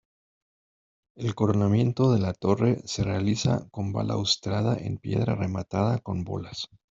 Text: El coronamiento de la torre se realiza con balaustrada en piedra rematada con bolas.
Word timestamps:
El 1.15 1.35
coronamiento 1.35 2.11
de 2.11 2.19
la 2.19 2.33
torre 2.33 2.81
se 2.85 3.03
realiza 3.03 3.67
con 3.69 3.93
balaustrada 3.93 4.75
en 4.75 4.97
piedra 4.97 5.35
rematada 5.35 5.99
con 5.99 6.23
bolas. 6.23 6.67